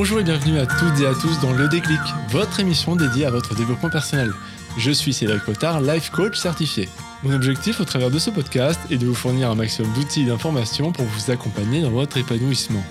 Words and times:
Bonjour 0.00 0.20
et 0.20 0.22
bienvenue 0.22 0.60
à 0.60 0.64
toutes 0.64 1.00
et 1.00 1.06
à 1.06 1.12
tous 1.12 1.40
dans 1.40 1.52
Le 1.52 1.66
Déclic, 1.66 1.98
votre 2.28 2.60
émission 2.60 2.94
dédiée 2.94 3.26
à 3.26 3.32
votre 3.32 3.56
développement 3.56 3.90
personnel. 3.90 4.30
Je 4.76 4.92
suis 4.92 5.12
Cédric 5.12 5.42
Potard, 5.42 5.80
life 5.80 6.10
coach 6.10 6.38
certifié. 6.38 6.88
Mon 7.24 7.34
objectif 7.34 7.80
au 7.80 7.84
travers 7.84 8.08
de 8.08 8.20
ce 8.20 8.30
podcast 8.30 8.78
est 8.92 8.96
de 8.96 9.06
vous 9.06 9.14
fournir 9.16 9.50
un 9.50 9.56
maximum 9.56 9.92
d'outils 9.94 10.22
et 10.22 10.26
d'informations 10.26 10.92
pour 10.92 11.04
vous 11.04 11.32
accompagner 11.32 11.82
dans 11.82 11.90
votre 11.90 12.16
épanouissement. 12.16 12.84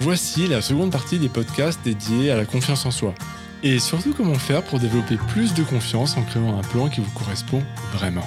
Voici 0.00 0.46
la 0.46 0.62
seconde 0.62 0.90
partie 0.90 1.18
des 1.18 1.28
podcasts 1.28 1.80
dédiés 1.84 2.30
à 2.30 2.36
la 2.38 2.46
confiance 2.46 2.86
en 2.86 2.92
soi. 2.92 3.12
Et 3.62 3.78
surtout 3.78 4.14
comment 4.14 4.38
faire 4.38 4.62
pour 4.62 4.78
développer 4.78 5.18
plus 5.28 5.52
de 5.52 5.62
confiance 5.62 6.16
en 6.16 6.22
créant 6.22 6.58
un 6.58 6.62
plan 6.62 6.88
qui 6.88 7.02
vous 7.02 7.10
correspond 7.10 7.62
vraiment. 7.92 8.26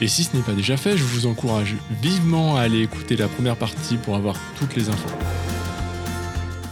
Et 0.00 0.06
si 0.06 0.22
ce 0.22 0.36
n'est 0.36 0.44
pas 0.44 0.52
déjà 0.52 0.76
fait, 0.76 0.96
je 0.96 1.02
vous 1.02 1.26
encourage 1.26 1.74
vivement 2.00 2.56
à 2.56 2.60
aller 2.60 2.82
écouter 2.82 3.16
la 3.16 3.26
première 3.26 3.56
partie 3.56 3.96
pour 3.96 4.14
avoir 4.14 4.36
toutes 4.56 4.76
les 4.76 4.88
infos. 4.88 5.10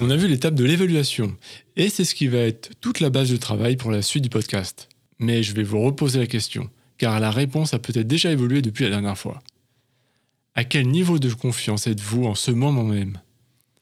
On 0.04 0.10
a 0.10 0.16
vu 0.16 0.26
l'étape 0.26 0.56
de 0.56 0.64
l'évaluation, 0.64 1.36
et 1.76 1.88
c'est 1.88 2.04
ce 2.04 2.16
qui 2.16 2.26
va 2.26 2.38
être 2.38 2.72
toute 2.80 2.98
la 2.98 3.08
base 3.08 3.30
de 3.30 3.36
travail 3.36 3.76
pour 3.76 3.93
la 3.93 4.02
suite 4.02 4.24
du 4.24 4.30
podcast. 4.30 4.88
Mais 5.20 5.44
je 5.44 5.54
vais 5.54 5.62
vous 5.62 5.80
reposer 5.80 6.18
la 6.18 6.26
question, 6.26 6.68
car 6.98 7.20
la 7.20 7.30
réponse 7.30 7.72
a 7.72 7.79
peut-être 7.79 8.08
déjà 8.08 8.32
évolué 8.32 8.62
depuis 8.62 8.82
la 8.82 8.90
dernière 8.90 9.16
fois. 9.16 9.44
À 10.57 10.64
quel 10.64 10.88
niveau 10.88 11.20
de 11.20 11.32
confiance 11.32 11.86
êtes-vous 11.86 12.24
en 12.24 12.34
ce 12.34 12.50
moment 12.50 12.82
même? 12.82 13.20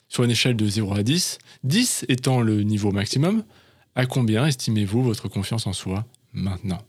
Sur 0.09 0.25
une 0.25 0.31
échelle 0.31 0.57
de 0.57 0.69
0 0.69 0.93
à 0.93 1.03
10, 1.03 1.39
10 1.65 2.05
étant 2.11 2.43
le 2.43 2.65
niveau 2.65 2.93
maximum, 2.93 3.43
à 3.95 4.05
combien 4.05 4.45
estimez-vous 4.45 5.03
votre 5.03 5.29
confiance 5.29 5.67
en 5.67 5.73
soi 5.73 6.05
maintenant? 6.35 6.83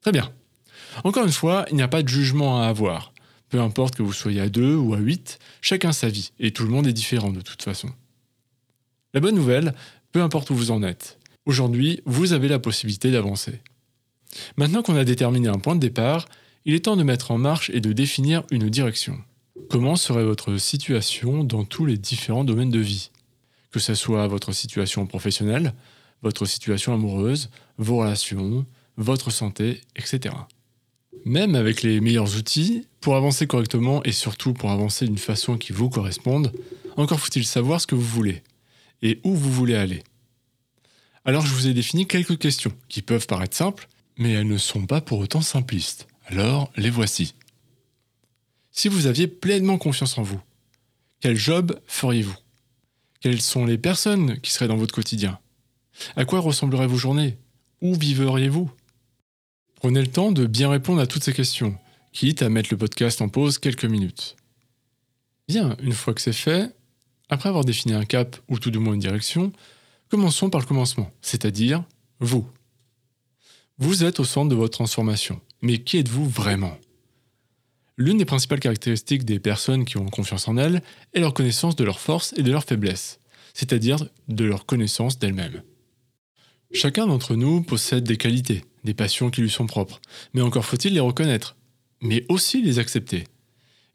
Très 0.00 0.12
bien. 0.12 0.32
Encore 1.04 1.26
une 1.26 1.32
fois, 1.32 1.66
il 1.68 1.76
n'y 1.76 1.82
a 1.82 1.88
pas 1.88 2.02
de 2.02 2.08
jugement 2.08 2.62
à 2.62 2.68
avoir. 2.68 3.11
Peu 3.52 3.60
importe 3.60 3.96
que 3.96 4.02
vous 4.02 4.14
soyez 4.14 4.40
à 4.40 4.48
2 4.48 4.76
ou 4.76 4.94
à 4.94 4.98
8, 4.98 5.38
chacun 5.60 5.92
sa 5.92 6.08
vie, 6.08 6.32
et 6.40 6.52
tout 6.52 6.62
le 6.62 6.70
monde 6.70 6.86
est 6.86 6.94
différent 6.94 7.30
de 7.30 7.42
toute 7.42 7.62
façon. 7.62 7.90
La 9.12 9.20
bonne 9.20 9.34
nouvelle, 9.34 9.74
peu 10.10 10.22
importe 10.22 10.48
où 10.48 10.54
vous 10.54 10.70
en 10.70 10.82
êtes, 10.82 11.18
aujourd'hui, 11.44 12.00
vous 12.06 12.32
avez 12.32 12.48
la 12.48 12.58
possibilité 12.58 13.10
d'avancer. 13.10 13.60
Maintenant 14.56 14.82
qu'on 14.82 14.96
a 14.96 15.04
déterminé 15.04 15.48
un 15.48 15.58
point 15.58 15.74
de 15.74 15.80
départ, 15.80 16.30
il 16.64 16.72
est 16.72 16.86
temps 16.86 16.96
de 16.96 17.02
mettre 17.02 17.30
en 17.30 17.36
marche 17.36 17.68
et 17.74 17.82
de 17.82 17.92
définir 17.92 18.42
une 18.50 18.70
direction. 18.70 19.18
Comment 19.68 19.96
serait 19.96 20.24
votre 20.24 20.56
situation 20.56 21.44
dans 21.44 21.64
tous 21.64 21.84
les 21.84 21.98
différents 21.98 22.44
domaines 22.44 22.70
de 22.70 22.78
vie? 22.78 23.10
Que 23.70 23.80
ce 23.80 23.94
soit 23.94 24.26
votre 24.28 24.52
situation 24.52 25.06
professionnelle, 25.06 25.74
votre 26.22 26.46
situation 26.46 26.94
amoureuse, 26.94 27.50
vos 27.76 27.98
relations, 27.98 28.64
votre 28.96 29.30
santé, 29.30 29.82
etc. 29.94 30.34
Même 31.26 31.54
avec 31.54 31.82
les 31.82 32.00
meilleurs 32.00 32.34
outils, 32.38 32.86
pour 33.02 33.16
avancer 33.16 33.46
correctement 33.46 34.02
et 34.04 34.12
surtout 34.12 34.54
pour 34.54 34.70
avancer 34.70 35.04
d'une 35.06 35.18
façon 35.18 35.58
qui 35.58 35.72
vous 35.72 35.90
corresponde, 35.90 36.52
encore 36.96 37.20
faut-il 37.20 37.44
savoir 37.44 37.80
ce 37.80 37.86
que 37.86 37.94
vous 37.94 38.00
voulez 38.00 38.42
et 39.02 39.20
où 39.24 39.34
vous 39.34 39.52
voulez 39.52 39.74
aller. 39.74 40.02
Alors 41.24 41.44
je 41.44 41.52
vous 41.52 41.66
ai 41.66 41.74
défini 41.74 42.06
quelques 42.06 42.38
questions 42.38 42.72
qui 42.88 43.02
peuvent 43.02 43.26
paraître 43.26 43.56
simples, 43.56 43.88
mais 44.16 44.32
elles 44.32 44.46
ne 44.46 44.56
sont 44.56 44.86
pas 44.86 45.00
pour 45.00 45.18
autant 45.18 45.42
simplistes. 45.42 46.06
Alors 46.26 46.70
les 46.76 46.90
voici. 46.90 47.34
Si 48.70 48.88
vous 48.88 49.06
aviez 49.06 49.26
pleinement 49.26 49.78
confiance 49.78 50.16
en 50.16 50.22
vous, 50.22 50.40
quel 51.20 51.36
job 51.36 51.78
feriez-vous? 51.86 52.36
Quelles 53.20 53.42
sont 53.42 53.66
les 53.66 53.78
personnes 53.78 54.40
qui 54.40 54.52
seraient 54.52 54.68
dans 54.68 54.76
votre 54.76 54.94
quotidien? 54.94 55.38
À 56.16 56.24
quoi 56.24 56.40
ressembleraient 56.40 56.86
vos 56.86 56.96
journées? 56.96 57.36
Où 57.80 57.94
viveriez-vous 57.94 58.70
Prenez 59.74 60.00
le 60.00 60.06
temps 60.06 60.30
de 60.30 60.46
bien 60.46 60.70
répondre 60.70 61.00
à 61.00 61.06
toutes 61.08 61.24
ces 61.24 61.32
questions, 61.32 61.76
quitte 62.12 62.42
à 62.42 62.48
mettre 62.48 62.68
le 62.70 62.76
podcast 62.76 63.20
en 63.22 63.28
pause 63.28 63.58
quelques 63.58 63.84
minutes. 63.84 64.36
Bien, 65.48 65.76
une 65.82 65.92
fois 65.92 66.14
que 66.14 66.20
c'est 66.20 66.32
fait, 66.32 66.74
après 67.28 67.48
avoir 67.48 67.64
défini 67.64 67.94
un 67.94 68.04
cap 68.04 68.36
ou 68.48 68.58
tout 68.58 68.70
du 68.70 68.78
moins 68.78 68.94
une 68.94 69.00
direction, 69.00 69.52
commençons 70.10 70.50
par 70.50 70.60
le 70.60 70.66
commencement, 70.66 71.10
c'est-à-dire 71.22 71.84
vous. 72.20 72.46
Vous 73.78 74.04
êtes 74.04 74.20
au 74.20 74.24
centre 74.24 74.50
de 74.50 74.54
votre 74.54 74.76
transformation, 74.76 75.40
mais 75.62 75.78
qui 75.78 75.98
êtes-vous 75.98 76.28
vraiment? 76.28 76.76
L'une 77.96 78.18
des 78.18 78.24
principales 78.24 78.60
caractéristiques 78.60 79.24
des 79.24 79.40
personnes 79.40 79.84
qui 79.84 79.96
ont 79.96 80.06
confiance 80.06 80.48
en 80.48 80.56
elles 80.56 80.82
est 81.14 81.20
leur 81.20 81.34
connaissance 81.34 81.76
de 81.76 81.84
leurs 81.84 82.00
forces 82.00 82.34
et 82.36 82.42
de 82.42 82.52
leurs 82.52 82.64
faiblesses, 82.64 83.18
c'est-à-dire 83.54 83.96
de 84.28 84.44
leur 84.44 84.66
connaissance 84.66 85.18
d'elles-mêmes. 85.18 85.62
Chacun 86.72 87.06
d'entre 87.06 87.34
nous 87.34 87.62
possède 87.62 88.04
des 88.04 88.16
qualités, 88.16 88.64
des 88.84 88.94
passions 88.94 89.30
qui 89.30 89.42
lui 89.42 89.50
sont 89.50 89.66
propres, 89.66 90.00
mais 90.32 90.40
encore 90.40 90.64
faut-il 90.64 90.94
les 90.94 91.00
reconnaître, 91.00 91.56
mais 92.02 92.26
aussi 92.28 92.60
les 92.60 92.78
accepter. 92.78 93.24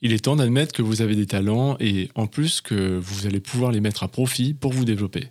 Il 0.02 0.14
est 0.14 0.26
temps 0.26 0.36
d'admettre 0.36 0.74
que 0.74 0.82
vous 0.82 1.02
avez 1.02 1.16
des 1.16 1.26
talents 1.26 1.76
et 1.80 2.10
en 2.16 2.28
plus 2.28 2.62
que 2.62 2.98
vous 2.98 3.28
allez 3.28 3.40
pouvoir 3.40 3.72
les 3.72 3.82
mettre 3.82 4.04
à 4.04 4.08
profit 4.08 4.54
pour 4.54 4.72
vous 4.72 4.86
développer. 4.86 5.28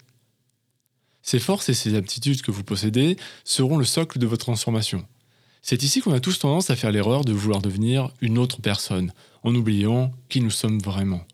Ces 1.23 1.39
forces 1.39 1.69
et 1.69 1.75
ces 1.75 1.95
aptitudes 1.95 2.43
que 2.43 2.53
vous 2.53 2.63
possédez 2.63 3.17
seront 3.45 3.79
le 3.79 3.85
socle 3.85 4.19
de 4.19 4.27
votre 4.27 4.45
transformation. 4.45 5.05
C'est 5.63 5.83
ici 5.83 6.01
qu'on 6.01 6.13
a 6.13 6.21
tous 6.21 6.39
tendance 6.39 6.71
à 6.71 6.77
faire 6.77 6.93
l'erreur 6.93 7.25
de 7.25 7.33
vouloir 7.33 7.61
devenir 7.61 8.13
une 8.21 8.39
autre 8.39 8.61
personne, 8.61 9.13
en 9.43 9.55
oubliant 9.55 10.13
qui 10.29 10.41
nous 10.41 10.51
sommes 10.51 10.79
vraiment. 10.79 11.27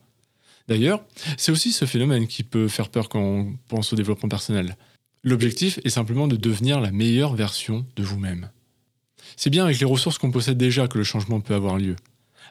D'ailleurs, 0.69 1.04
c'est 1.36 1.52
aussi 1.52 1.72
ce 1.72 1.84
phénomène 1.84 2.26
qui 2.26 2.42
peut 2.42 2.69
faire 2.69 2.88
peur 2.88 3.08
quand 3.08 3.20
on 3.20 3.58
pense 3.69 3.92
au 3.92 3.97
développement 3.97 4.28
personnel. 4.28 4.76
L'objectif 5.22 5.78
est 5.84 5.91
simplement 5.91 6.28
de 6.28 6.36
devenir 6.36 6.81
la 6.81 6.92
meilleure 6.92 7.34
version 7.34 7.84
de 7.97 8.02
vous-même. 8.02 8.50
C'est 9.36 9.50
bien 9.50 9.64
avec 9.64 9.78
les 9.78 9.86
ressources 9.86 10.18
qu'on 10.18 10.30
possède 10.30 10.58
déjà 10.58 10.88
que 10.88 10.98
le 10.98 11.04
changement 11.04 11.40
peut 11.40 11.54
avoir 11.54 11.78
lieu. 11.78 11.96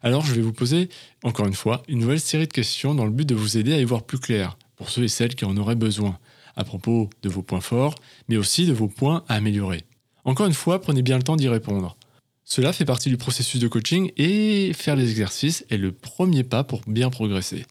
Alors 0.04 0.26
je 0.26 0.34
vais 0.34 0.42
vous 0.42 0.54
poser, 0.54 0.90
encore 1.24 1.48
une 1.48 1.54
fois, 1.54 1.84
une 1.88 2.00
nouvelle 2.00 2.20
série 2.20 2.48
de 2.48 2.54
questions 2.54 2.96
dans 2.96 3.06
le 3.06 3.12
but 3.12 3.28
de 3.28 3.36
vous 3.36 3.58
aider 3.58 3.74
à 3.74 3.80
y 3.80 3.84
voir 3.84 4.04
plus 4.04 4.20
clair, 4.20 4.58
pour 4.76 4.90
ceux 4.90 5.04
et 5.04 5.08
celles 5.08 5.36
qui 5.36 5.46
en 5.46 5.58
auraient 5.58 5.76
besoin, 5.76 6.18
à 6.56 6.64
propos 6.64 7.10
de 7.22 7.30
vos 7.30 7.44
points 7.44 7.62
forts, 7.62 7.96
mais 8.28 8.38
aussi 8.38 8.66
de 8.66 8.74
vos 8.74 8.88
points 8.88 9.24
à 9.28 9.36
améliorer. 9.36 9.84
Encore 10.24 10.48
une 10.48 10.54
fois, 10.54 10.82
prenez 10.82 11.02
bien 11.02 11.18
le 11.18 11.24
temps 11.24 11.36
d'y 11.36 11.50
répondre. 11.50 11.98
Cela 12.46 12.74
fait 12.74 12.86
partie 12.86 13.10
du 13.10 13.18
processus 13.18 13.62
de 13.62 13.68
coaching 13.68 14.12
et 14.18 14.74
faire 14.74 14.96
les 14.96 15.10
exercices 15.10 15.66
est 15.70 15.78
le 15.78 15.92
premier 15.92 16.44
pas 16.44 16.64
pour 16.64 16.82
bien 16.88 17.10
progresser. 17.10 17.66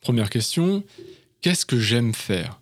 Première 0.00 0.30
question, 0.30 0.84
qu'est-ce 1.40 1.66
que 1.66 1.78
j'aime 1.78 2.14
faire? 2.14 2.60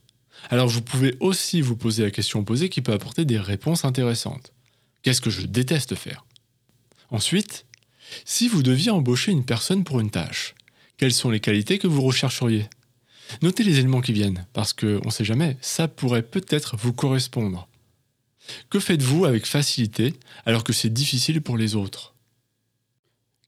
Alors 0.49 0.69
vous 0.69 0.83
pouvez 0.83 1.17
aussi 1.21 1.61
vous 1.61 1.77
poser 1.77 2.03
la 2.03 2.11
question 2.11 2.41
opposée 2.41 2.69
qui 2.71 2.81
peut 2.81 2.93
apporter 2.93 3.25
des 3.25 3.39
réponses 3.39 3.85
intéressantes. 3.85 4.53
Qu'est-ce 5.03 5.21
que 5.21 5.31
je 5.31 5.47
déteste 5.47 5.95
faire? 5.95 6.25
Ensuite, 7.11 7.67
si 8.25 8.49
vous 8.49 8.63
deviez 8.63 8.91
embaucher 8.91 9.33
une 9.33 9.45
personne 9.45 9.85
pour 9.85 10.01
une 10.01 10.11
tâche, 10.11 10.55
quelles 10.97 11.15
sont 11.15 11.31
les 11.31 11.41
qualités 11.41 11.79
que 11.79 11.87
vous 11.87 12.03
rechercheriez? 12.03 12.69
Notez 13.43 13.63
les 13.63 13.79
éléments 13.79 14.01
qui 14.01 14.13
viennent, 14.13 14.47
parce 14.53 14.73
qu'on 14.73 15.01
ne 15.05 15.11
sait 15.11 15.25
jamais, 15.25 15.57
ça 15.61 15.89
pourrait 15.89 16.23
peut-être 16.23 16.77
vous 16.77 16.93
correspondre. 16.93 17.69
Que 18.69 18.81
faites-vous 18.81 19.25
avec 19.25 19.47
facilité 19.47 20.15
alors 20.45 20.65
que 20.65 20.73
c'est 20.73 20.93
difficile 20.93 21.41
pour 21.41 21.57
les 21.57 21.77
autres? 21.77 22.15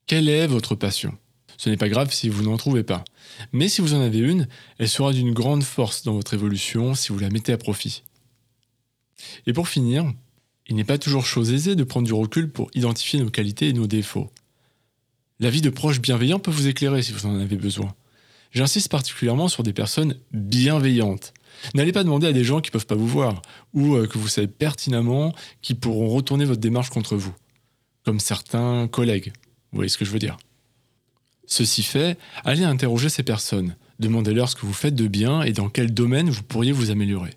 Quelle 0.07 0.29
est 0.29 0.47
votre 0.47 0.75
passion? 0.75 1.17
Ce 1.57 1.69
n'est 1.69 1.77
pas 1.77 1.89
grave 1.89 2.13
si 2.13 2.29
vous 2.29 2.43
n'en 2.43 2.57
trouvez 2.57 2.83
pas. 2.83 3.05
Mais 3.53 3.69
si 3.69 3.81
vous 3.81 3.95
en 3.95 4.01
avez 4.01 4.19
une, 4.19 4.49
elle 4.79 4.89
sera 4.89 5.13
d'une 5.13 5.33
grande 5.33 5.63
force 5.63 6.03
dans 6.03 6.15
votre 6.15 6.35
évolution 6.35 6.95
si 6.95 7.13
vous 7.13 7.19
la 7.19 7.31
mettez 7.31 7.53
à 7.53 7.59
profit. 7.59 8.03
Et 9.47 9.53
pour 9.53 9.69
finir, 9.69 10.13
il 10.73 10.77
n'est 10.77 10.85
pas 10.85 10.97
toujours 10.97 11.27
chose 11.27 11.53
aisée 11.53 11.77
de 11.77 11.85
prendre 11.85 12.07
du 12.07 12.15
recul 12.15 12.51
pour 12.51 12.71
identifier 12.73 13.21
nos 13.21 13.29
qualités 13.29 13.69
et 13.69 13.73
nos 13.75 13.87
défauts. 13.87 14.31
La 15.39 15.51
vie 15.51 15.61
de 15.61 15.69
proches 15.69 16.01
bienveillants 16.01 16.39
peut 16.39 16.51
vous 16.51 16.67
éclairer 16.67 17.03
si 17.03 17.13
vous 17.13 17.27
en 17.27 17.39
avez 17.39 17.57
besoin. 17.57 17.95
J'insiste 18.53 18.91
particulièrement 18.91 19.49
sur 19.49 19.65
des 19.65 19.75
personnes 19.75 20.17
bienveillantes. 20.33 21.35
N'allez 21.75 21.93
pas 21.93 22.05
demander 22.05 22.27
à 22.27 22.33
des 22.33 22.43
gens 22.43 22.63
qui 22.63 22.71
ne 22.71 22.73
peuvent 22.73 22.87
pas 22.87 22.95
vous 22.95 23.07
voir, 23.07 23.43
ou 23.75 23.97
euh, 23.97 24.07
que 24.07 24.17
vous 24.17 24.29
savez 24.29 24.47
pertinemment 24.47 25.35
qui 25.61 25.75
pourront 25.75 26.09
retourner 26.09 26.47
votre 26.47 26.63
démarche 26.63 26.89
contre 26.89 27.17
vous, 27.17 27.35
comme 28.07 28.19
certains 28.19 28.89
collègues. 28.89 29.35
Vous 29.73 29.77
voyez 29.77 29.91
ce 29.91 29.99
que 29.99 30.07
je 30.07 30.11
veux 30.11 30.19
dire 30.19 30.39
Ceci 31.47 31.83
fait, 31.83 32.17
allez 32.47 32.65
interroger 32.65 33.11
ces 33.11 33.25
personnes, 33.25 33.77
demandez-leur 33.99 34.49
ce 34.49 34.57
que 34.57 34.65
vous 34.65 34.73
faites 34.73 34.95
de 34.95 35.07
bien 35.07 35.43
et 35.43 35.53
dans 35.53 35.69
quel 35.69 35.93
domaine 35.93 36.31
vous 36.31 36.43
pourriez 36.43 36.73
vous 36.73 36.91
améliorer. 36.91 37.35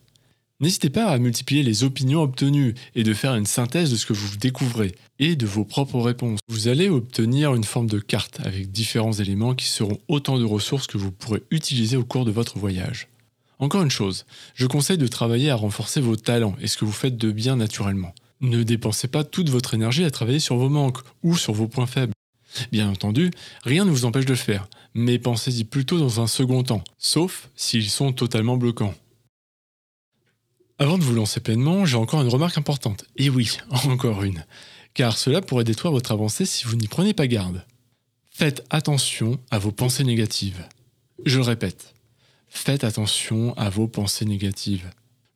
N'hésitez 0.61 0.89
pas 0.89 1.07
à 1.07 1.17
multiplier 1.17 1.63
les 1.63 1.83
opinions 1.83 2.21
obtenues 2.21 2.75
et 2.95 3.03
de 3.03 3.13
faire 3.13 3.35
une 3.35 3.45
synthèse 3.45 3.91
de 3.91 3.97
ce 3.97 4.05
que 4.05 4.13
vous 4.13 4.37
découvrez 4.37 4.95
et 5.19 5.35
de 5.35 5.45
vos 5.45 5.65
propres 5.65 5.99
réponses. 5.99 6.39
Vous 6.47 6.69
allez 6.69 6.87
obtenir 6.87 7.53
une 7.55 7.65
forme 7.65 7.89
de 7.89 7.99
carte 7.99 8.39
avec 8.39 8.71
différents 8.71 9.11
éléments 9.11 9.53
qui 9.53 9.65
seront 9.65 9.99
autant 10.07 10.39
de 10.39 10.45
ressources 10.45 10.87
que 10.87 10.97
vous 10.97 11.11
pourrez 11.11 11.43
utiliser 11.51 11.97
au 11.97 12.05
cours 12.05 12.23
de 12.23 12.31
votre 12.31 12.57
voyage. 12.57 13.09
Encore 13.59 13.81
une 13.81 13.91
chose, 13.91 14.25
je 14.53 14.65
conseille 14.65 14.97
de 14.97 15.07
travailler 15.07 15.49
à 15.49 15.55
renforcer 15.55 15.99
vos 15.99 16.15
talents 16.15 16.55
et 16.61 16.67
ce 16.67 16.77
que 16.77 16.85
vous 16.85 16.93
faites 16.93 17.17
de 17.17 17.31
bien 17.31 17.57
naturellement. 17.57 18.15
Ne 18.39 18.63
dépensez 18.63 19.09
pas 19.09 19.25
toute 19.25 19.49
votre 19.49 19.73
énergie 19.73 20.05
à 20.05 20.11
travailler 20.11 20.39
sur 20.39 20.55
vos 20.55 20.69
manques 20.69 20.99
ou 21.21 21.35
sur 21.35 21.51
vos 21.51 21.67
points 21.67 21.85
faibles. 21.85 22.13
Bien 22.71 22.89
entendu, 22.89 23.29
rien 23.63 23.83
ne 23.83 23.91
vous 23.91 24.05
empêche 24.05 24.25
de 24.25 24.29
le 24.29 24.37
faire, 24.37 24.69
mais 24.93 25.19
pensez-y 25.19 25.65
plutôt 25.65 25.99
dans 25.99 26.21
un 26.21 26.27
second 26.27 26.63
temps, 26.63 26.83
sauf 26.97 27.49
s'ils 27.57 27.89
sont 27.89 28.13
totalement 28.13 28.55
bloquants. 28.55 28.95
Avant 30.77 30.97
de 30.97 31.03
vous 31.03 31.13
lancer 31.13 31.39
pleinement, 31.39 31.85
j'ai 31.85 31.97
encore 31.97 32.21
une 32.21 32.27
remarque 32.27 32.57
importante. 32.57 33.05
Et 33.15 33.29
oui, 33.29 33.57
encore 33.85 34.23
une. 34.23 34.45
Car 34.93 35.17
cela 35.17 35.41
pourrait 35.41 35.63
détruire 35.63 35.91
votre 35.91 36.11
avancée 36.11 36.45
si 36.45 36.65
vous 36.65 36.75
n'y 36.75 36.87
prenez 36.87 37.13
pas 37.13 37.27
garde. 37.27 37.65
Faites 38.29 38.65
attention 38.69 39.39
à 39.51 39.57
vos 39.57 39.71
pensées 39.71 40.03
négatives. 40.03 40.67
Je 41.25 41.37
le 41.37 41.43
répète, 41.43 41.95
Faites 42.55 42.85
attention 42.85 43.53
à 43.57 43.69
vos 43.69 43.87
pensées 43.87 44.25
négatives. 44.25 44.89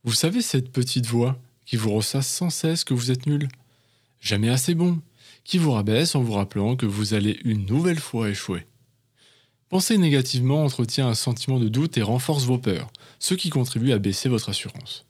Vous 0.06 0.14
savez 0.14 0.42
cette 0.42 0.72
petite 0.72 1.06
voix 1.06 1.38
qui 1.66 1.76
vous 1.76 1.92
ressasse 1.92 2.28
sans 2.28 2.50
cesse 2.50 2.86
que 2.86 2.94
vous 2.94 3.12
êtes 3.12 3.28
nul? 3.28 3.50
Jamais 4.22 4.50
assez 4.50 4.74
bon, 4.74 5.00
qui 5.44 5.58
vous 5.58 5.72
rabaisse 5.72 6.16
en 6.16 6.22
vous 6.22 6.32
rappelant 6.32 6.78
que 6.78 6.86
vous 6.86 7.14
allez 7.14 7.38
une 7.44 7.66
nouvelle 7.66 8.00
fois 8.00 8.30
échouer. 8.30 8.66
Penser 9.68 9.98
négativement 9.98 10.64
entretient 10.64 11.10
un 11.10 11.14
sentiment 11.14 11.60
de 11.60 11.68
doute 11.68 11.98
et 11.98 12.02
renforce 12.02 12.46
vos 12.46 12.58
peurs, 12.58 12.90
ce 13.20 13.36
qui 13.36 13.50
contribue 13.50 13.92
à 13.92 14.00
baisser 14.00 14.30
votre 14.30 14.50
assurance. 14.50 15.06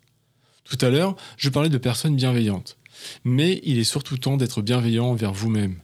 Tout 0.69 0.85
à 0.85 0.89
l'heure, 0.89 1.15
je 1.37 1.49
parlais 1.49 1.69
de 1.69 1.79
personnes 1.79 2.15
bienveillantes, 2.15 2.77
mais 3.23 3.59
il 3.63 3.79
est 3.79 3.83
surtout 3.83 4.17
temps 4.17 4.37
d'être 4.37 4.61
bienveillant 4.61 5.07
envers 5.07 5.33
vous-même. 5.33 5.79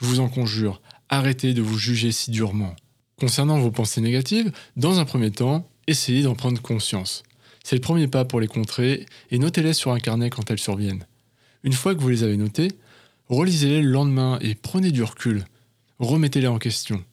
Je 0.00 0.06
vous 0.06 0.18
en 0.18 0.28
conjure, 0.28 0.82
arrêtez 1.08 1.54
de 1.54 1.62
vous 1.62 1.78
juger 1.78 2.10
si 2.10 2.32
durement. 2.32 2.74
Concernant 3.16 3.60
vos 3.60 3.70
pensées 3.70 4.00
négatives, 4.00 4.50
dans 4.76 4.98
un 4.98 5.04
premier 5.04 5.30
temps, 5.30 5.70
essayez 5.86 6.22
d'en 6.22 6.34
prendre 6.34 6.60
conscience. 6.60 7.22
C'est 7.62 7.76
le 7.76 7.80
premier 7.80 8.08
pas 8.08 8.24
pour 8.24 8.40
les 8.40 8.48
contrer 8.48 9.06
et 9.30 9.38
notez-les 9.38 9.72
sur 9.72 9.92
un 9.92 10.00
carnet 10.00 10.30
quand 10.30 10.50
elles 10.50 10.58
surviennent. 10.58 11.06
Une 11.62 11.72
fois 11.72 11.94
que 11.94 12.00
vous 12.00 12.08
les 12.08 12.24
avez 12.24 12.36
notées, 12.36 12.72
relisez-les 13.28 13.82
le 13.82 13.90
lendemain 13.90 14.38
et 14.40 14.56
prenez 14.56 14.90
du 14.90 15.04
recul. 15.04 15.44
Remettez-les 16.00 16.48
en 16.48 16.58
question. 16.58 17.04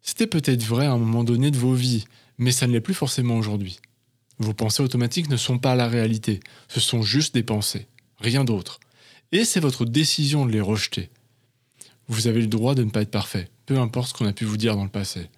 C'était 0.00 0.26
peut-être 0.26 0.64
vrai 0.64 0.86
à 0.86 0.92
un 0.92 0.98
moment 0.98 1.22
donné 1.22 1.50
de 1.50 1.58
vos 1.58 1.74
vies, 1.74 2.06
mais 2.38 2.50
ça 2.50 2.66
ne 2.66 2.72
l'est 2.72 2.80
plus 2.80 2.94
forcément 2.94 3.36
aujourd'hui. 3.36 3.78
Vos 4.42 4.54
pensées 4.54 4.82
automatiques 4.82 5.30
ne 5.30 5.36
sont 5.36 5.58
pas 5.58 5.76
la 5.76 5.86
réalité, 5.86 6.40
ce 6.66 6.80
sont 6.80 7.02
juste 7.02 7.32
des 7.32 7.44
pensées, 7.44 7.86
rien 8.18 8.42
d'autre. 8.42 8.80
Et 9.30 9.44
c'est 9.44 9.60
votre 9.60 9.84
décision 9.84 10.44
de 10.46 10.50
les 10.50 10.60
rejeter. 10.60 11.10
Vous 12.08 12.26
avez 12.26 12.40
le 12.40 12.48
droit 12.48 12.74
de 12.74 12.82
ne 12.82 12.90
pas 12.90 13.02
être 13.02 13.12
parfait, 13.12 13.50
peu 13.66 13.78
importe 13.78 14.08
ce 14.08 14.14
qu'on 14.14 14.26
a 14.26 14.32
pu 14.32 14.44
vous 14.44 14.56
dire 14.56 14.74
dans 14.74 14.82
le 14.82 14.90
passé. 14.90 15.30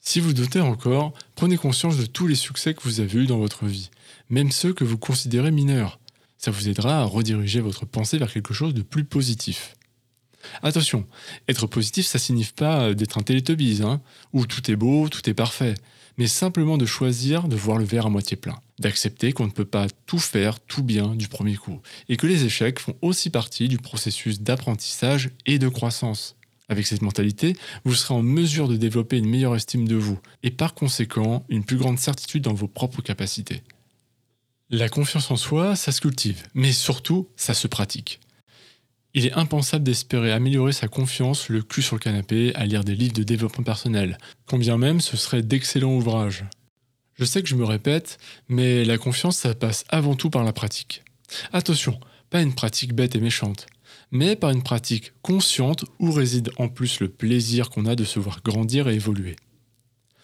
Si 0.00 0.20
vous 0.20 0.32
doutez 0.32 0.60
encore, 0.60 1.12
prenez 1.34 1.58
conscience 1.58 1.98
de 1.98 2.06
tous 2.06 2.26
les 2.26 2.34
succès 2.34 2.72
que 2.72 2.80
vous 2.84 3.00
avez 3.00 3.18
eus 3.18 3.26
dans 3.26 3.36
votre 3.36 3.66
vie, 3.66 3.90
même 4.30 4.50
ceux 4.50 4.72
que 4.72 4.84
vous 4.84 4.96
considérez 4.96 5.50
mineurs. 5.50 6.00
Ça 6.38 6.50
vous 6.50 6.70
aidera 6.70 7.00
à 7.00 7.04
rediriger 7.04 7.60
votre 7.60 7.84
pensée 7.84 8.16
vers 8.16 8.32
quelque 8.32 8.54
chose 8.54 8.72
de 8.72 8.80
plus 8.80 9.04
positif. 9.04 9.76
Attention, 10.62 11.06
être 11.46 11.66
positif, 11.66 12.06
ça 12.06 12.18
signifie 12.18 12.54
pas 12.54 12.94
d'être 12.94 13.18
un 13.18 13.22
télétubbies, 13.22 13.82
hein, 13.84 14.00
où 14.32 14.46
tout 14.46 14.70
est 14.70 14.76
beau, 14.76 15.10
tout 15.10 15.28
est 15.28 15.34
parfait, 15.34 15.74
mais 16.20 16.26
simplement 16.26 16.76
de 16.76 16.84
choisir 16.84 17.48
de 17.48 17.56
voir 17.56 17.78
le 17.78 17.84
verre 17.84 18.04
à 18.04 18.10
moitié 18.10 18.36
plein, 18.36 18.60
d'accepter 18.78 19.32
qu'on 19.32 19.46
ne 19.46 19.50
peut 19.50 19.64
pas 19.64 19.86
tout 20.04 20.18
faire 20.18 20.60
tout 20.60 20.82
bien 20.82 21.16
du 21.16 21.28
premier 21.28 21.56
coup, 21.56 21.80
et 22.10 22.18
que 22.18 22.26
les 22.26 22.44
échecs 22.44 22.78
font 22.78 22.94
aussi 23.00 23.30
partie 23.30 23.68
du 23.68 23.78
processus 23.78 24.42
d'apprentissage 24.42 25.30
et 25.46 25.58
de 25.58 25.66
croissance. 25.70 26.36
Avec 26.68 26.86
cette 26.86 27.00
mentalité, 27.00 27.56
vous 27.86 27.94
serez 27.94 28.12
en 28.12 28.22
mesure 28.22 28.68
de 28.68 28.76
développer 28.76 29.16
une 29.16 29.30
meilleure 29.30 29.56
estime 29.56 29.88
de 29.88 29.96
vous 29.96 30.18
et 30.42 30.50
par 30.50 30.74
conséquent 30.74 31.42
une 31.48 31.64
plus 31.64 31.78
grande 31.78 31.98
certitude 31.98 32.44
dans 32.44 32.52
vos 32.52 32.68
propres 32.68 33.00
capacités. 33.00 33.62
La 34.68 34.90
confiance 34.90 35.30
en 35.30 35.36
soi, 35.36 35.74
ça 35.74 35.90
se 35.90 36.02
cultive, 36.02 36.42
mais 36.52 36.72
surtout, 36.72 37.28
ça 37.34 37.54
se 37.54 37.66
pratique. 37.66 38.20
Il 39.14 39.26
est 39.26 39.32
impensable 39.32 39.84
d'espérer 39.84 40.32
améliorer 40.32 40.72
sa 40.72 40.88
confiance 40.88 41.48
le 41.48 41.62
cul 41.62 41.82
sur 41.82 41.96
le 41.96 42.00
canapé 42.00 42.54
à 42.54 42.66
lire 42.66 42.84
des 42.84 42.94
livres 42.94 43.14
de 43.14 43.22
développement 43.22 43.64
personnel, 43.64 44.18
combien 44.46 44.78
même 44.78 45.00
ce 45.00 45.16
serait 45.16 45.42
d'excellents 45.42 45.94
ouvrages. 45.94 46.44
Je 47.14 47.24
sais 47.24 47.42
que 47.42 47.48
je 47.48 47.56
me 47.56 47.64
répète, 47.64 48.18
mais 48.48 48.84
la 48.84 48.98
confiance, 48.98 49.36
ça 49.36 49.54
passe 49.54 49.84
avant 49.88 50.14
tout 50.14 50.30
par 50.30 50.44
la 50.44 50.52
pratique. 50.52 51.02
Attention, 51.52 51.98
pas 52.30 52.40
une 52.40 52.54
pratique 52.54 52.94
bête 52.94 53.16
et 53.16 53.20
méchante 53.20 53.66
mais 54.10 54.36
par 54.36 54.50
une 54.50 54.62
pratique 54.62 55.12
consciente 55.22 55.84
où 55.98 56.12
réside 56.12 56.50
en 56.58 56.68
plus 56.68 57.00
le 57.00 57.08
plaisir 57.08 57.70
qu'on 57.70 57.86
a 57.86 57.94
de 57.94 58.04
se 58.04 58.18
voir 58.18 58.40
grandir 58.42 58.88
et 58.88 58.94
évoluer. 58.94 59.36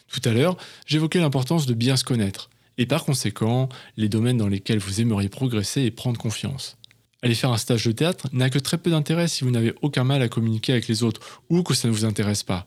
Tout 0.08 0.20
à 0.24 0.32
l'heure, 0.32 0.56
j'évoquais 0.86 1.18
l'importance 1.18 1.66
de 1.66 1.74
bien 1.74 1.96
se 1.96 2.04
connaître, 2.04 2.50
et 2.78 2.86
par 2.86 3.04
conséquent, 3.04 3.68
les 3.96 4.08
domaines 4.08 4.36
dans 4.36 4.48
lesquels 4.48 4.78
vous 4.78 5.00
aimeriez 5.00 5.28
progresser 5.28 5.82
et 5.82 5.90
prendre 5.90 6.18
confiance. 6.18 6.76
Aller 7.26 7.34
faire 7.34 7.50
un 7.50 7.56
stage 7.56 7.84
de 7.84 7.90
théâtre 7.90 8.28
n'a 8.32 8.50
que 8.50 8.60
très 8.60 8.78
peu 8.78 8.88
d'intérêt 8.88 9.26
si 9.26 9.42
vous 9.42 9.50
n'avez 9.50 9.74
aucun 9.82 10.04
mal 10.04 10.22
à 10.22 10.28
communiquer 10.28 10.70
avec 10.70 10.86
les 10.86 11.02
autres 11.02 11.42
ou 11.50 11.64
que 11.64 11.74
ça 11.74 11.88
ne 11.88 11.92
vous 11.92 12.04
intéresse 12.04 12.44
pas. 12.44 12.66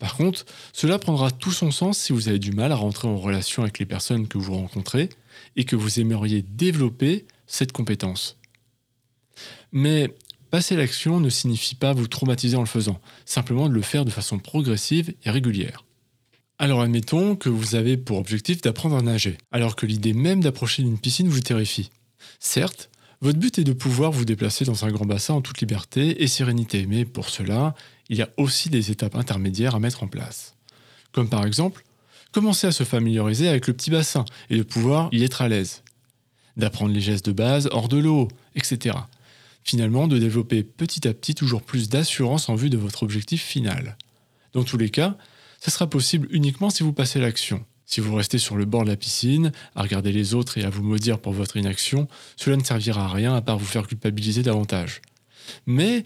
Par 0.00 0.16
contre, 0.16 0.44
cela 0.72 0.98
prendra 0.98 1.30
tout 1.30 1.52
son 1.52 1.70
sens 1.70 1.98
si 1.98 2.12
vous 2.12 2.28
avez 2.28 2.40
du 2.40 2.50
mal 2.50 2.72
à 2.72 2.74
rentrer 2.74 3.06
en 3.06 3.16
relation 3.16 3.62
avec 3.62 3.78
les 3.78 3.86
personnes 3.86 4.26
que 4.26 4.38
vous 4.38 4.54
rencontrez 4.54 5.08
et 5.54 5.62
que 5.62 5.76
vous 5.76 6.00
aimeriez 6.00 6.42
développer 6.42 7.26
cette 7.46 7.70
compétence. 7.70 8.38
Mais 9.70 10.12
Passer 10.50 10.74
l'action 10.74 11.20
ne 11.20 11.30
signifie 11.30 11.76
pas 11.76 11.92
vous 11.92 12.08
traumatiser 12.08 12.56
en 12.56 12.62
le 12.62 12.66
faisant, 12.66 13.00
simplement 13.24 13.68
de 13.68 13.74
le 13.74 13.82
faire 13.82 14.04
de 14.04 14.10
façon 14.10 14.40
progressive 14.40 15.14
et 15.24 15.30
régulière. 15.30 15.84
Alors 16.58 16.82
admettons 16.82 17.36
que 17.36 17.48
vous 17.48 17.76
avez 17.76 17.96
pour 17.96 18.18
objectif 18.18 18.60
d'apprendre 18.62 18.96
à 18.96 19.00
nager, 19.00 19.38
alors 19.52 19.76
que 19.76 19.86
l'idée 19.86 20.12
même 20.12 20.42
d'approcher 20.42 20.82
d'une 20.82 20.98
piscine 20.98 21.28
vous 21.28 21.40
terrifie. 21.40 21.90
Certes, 22.40 22.90
votre 23.22 23.38
but 23.38 23.58
est 23.58 23.64
de 23.64 23.72
pouvoir 23.72 24.12
vous 24.12 24.26
déplacer 24.26 24.66
dans 24.66 24.84
un 24.84 24.90
grand 24.90 25.06
bassin 25.06 25.34
en 25.34 25.40
toute 25.40 25.60
liberté 25.60 26.22
et 26.22 26.26
sérénité, 26.26 26.86
mais 26.86 27.06
pour 27.06 27.30
cela, 27.30 27.74
il 28.10 28.18
y 28.18 28.22
a 28.22 28.28
aussi 28.36 28.68
des 28.68 28.90
étapes 28.90 29.16
intermédiaires 29.16 29.74
à 29.74 29.80
mettre 29.80 30.02
en 30.02 30.08
place. 30.08 30.54
Comme 31.12 31.30
par 31.30 31.46
exemple, 31.46 31.84
commencer 32.32 32.66
à 32.66 32.72
se 32.72 32.84
familiariser 32.84 33.48
avec 33.48 33.66
le 33.66 33.72
petit 33.72 33.90
bassin 33.90 34.26
et 34.50 34.58
de 34.58 34.62
pouvoir 34.62 35.08
y 35.12 35.24
être 35.24 35.40
à 35.40 35.48
l'aise. 35.48 35.82
D'apprendre 36.58 36.92
les 36.92 37.00
gestes 37.00 37.24
de 37.24 37.32
base 37.32 37.70
hors 37.72 37.88
de 37.88 37.96
l'eau, 37.96 38.28
etc 38.54 38.96
finalement 39.64 40.08
de 40.08 40.18
développer 40.18 40.62
petit 40.62 41.06
à 41.06 41.14
petit 41.14 41.34
toujours 41.34 41.62
plus 41.62 41.88
d'assurance 41.88 42.48
en 42.48 42.54
vue 42.54 42.70
de 42.70 42.78
votre 42.78 43.02
objectif 43.02 43.42
final. 43.42 43.96
Dans 44.52 44.64
tous 44.64 44.76
les 44.76 44.90
cas, 44.90 45.16
ça 45.60 45.70
sera 45.70 45.88
possible 45.88 46.28
uniquement 46.30 46.70
si 46.70 46.82
vous 46.82 46.92
passez 46.92 47.20
l'action. 47.20 47.64
Si 47.86 48.00
vous 48.00 48.14
restez 48.14 48.38
sur 48.38 48.56
le 48.56 48.64
bord 48.64 48.84
de 48.84 48.90
la 48.90 48.96
piscine, 48.96 49.52
à 49.74 49.82
regarder 49.82 50.12
les 50.12 50.34
autres 50.34 50.58
et 50.58 50.64
à 50.64 50.70
vous 50.70 50.82
maudire 50.82 51.18
pour 51.18 51.32
votre 51.32 51.56
inaction, 51.56 52.08
cela 52.36 52.56
ne 52.56 52.64
servira 52.64 53.04
à 53.04 53.08
rien 53.08 53.34
à 53.34 53.42
part 53.42 53.58
vous 53.58 53.66
faire 53.66 53.86
culpabiliser 53.86 54.42
davantage. 54.42 55.02
Mais 55.66 56.04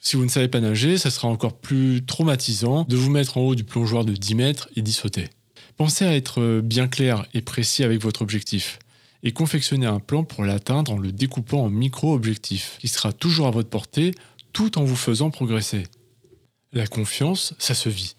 si 0.00 0.16
vous 0.16 0.24
ne 0.24 0.30
savez 0.30 0.48
pas 0.48 0.60
nager, 0.60 0.98
ça 0.98 1.10
sera 1.10 1.28
encore 1.28 1.58
plus 1.58 2.04
traumatisant 2.04 2.84
de 2.84 2.96
vous 2.96 3.10
mettre 3.10 3.36
en 3.36 3.42
haut 3.42 3.54
du 3.54 3.64
plongeoir 3.64 4.04
de 4.04 4.14
10 4.14 4.34
mètres 4.34 4.68
et 4.76 4.82
d'y 4.82 4.92
sauter. 4.92 5.28
Pensez 5.76 6.04
à 6.04 6.14
être 6.14 6.60
bien 6.60 6.88
clair 6.88 7.26
et 7.34 7.40
précis 7.40 7.84
avec 7.84 8.02
votre 8.02 8.22
objectif 8.22 8.78
et 9.22 9.32
confectionner 9.32 9.86
un 9.86 10.00
plan 10.00 10.24
pour 10.24 10.44
l'atteindre 10.44 10.92
en 10.92 10.98
le 10.98 11.12
découpant 11.12 11.64
en 11.64 11.70
micro-objectifs, 11.70 12.78
qui 12.80 12.88
sera 12.88 13.12
toujours 13.12 13.48
à 13.48 13.50
votre 13.50 13.68
portée 13.68 14.12
tout 14.52 14.78
en 14.78 14.84
vous 14.84 14.96
faisant 14.96 15.30
progresser. 15.30 15.84
La 16.72 16.86
confiance, 16.86 17.54
ça 17.58 17.74
se 17.74 17.88
vit. 17.88 18.14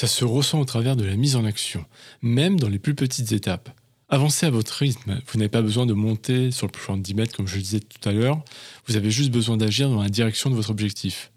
Ça 0.00 0.06
se 0.06 0.24
ressent 0.24 0.58
au 0.58 0.64
travers 0.64 0.96
de 0.96 1.04
la 1.04 1.14
mise 1.14 1.36
en 1.36 1.44
action, 1.44 1.84
même 2.22 2.58
dans 2.58 2.70
les 2.70 2.78
plus 2.78 2.94
petites 2.94 3.32
étapes. 3.32 3.68
Avancez 4.08 4.46
à 4.46 4.50
votre 4.50 4.72
rythme, 4.72 5.20
vous 5.26 5.38
n'avez 5.38 5.50
pas 5.50 5.60
besoin 5.60 5.84
de 5.84 5.92
monter 5.92 6.50
sur 6.52 6.66
le 6.66 6.72
plan 6.72 6.96
de 6.96 7.02
10 7.02 7.12
mètres 7.12 7.36
comme 7.36 7.46
je 7.46 7.56
le 7.56 7.60
disais 7.60 7.80
tout 7.80 8.08
à 8.08 8.12
l'heure, 8.12 8.42
vous 8.86 8.96
avez 8.96 9.10
juste 9.10 9.30
besoin 9.30 9.58
d'agir 9.58 9.90
dans 9.90 10.00
la 10.02 10.08
direction 10.08 10.48
de 10.48 10.54
votre 10.54 10.70
objectif. 10.70 11.30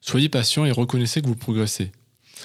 Soyez 0.00 0.30
patient 0.30 0.64
et 0.64 0.70
reconnaissez 0.70 1.20
que 1.20 1.26
vous 1.26 1.36
progressez. 1.36 1.92